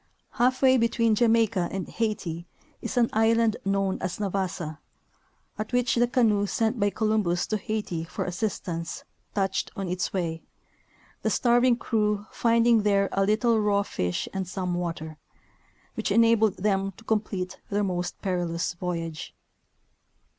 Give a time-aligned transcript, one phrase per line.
[0.31, 2.47] Half way between Jamaica and Haiti
[2.81, 4.79] is an island known as Navassa,
[5.59, 9.03] at which the canoe sent by Columbus to Haiti for assistance
[9.35, 10.41] touched on its way,
[11.21, 15.17] the starving crew finding there a little raw fish and some water,
[15.93, 19.35] which enabled them to complete their most perilous voyage.